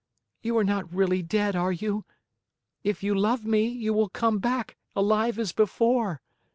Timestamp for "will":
3.93-4.09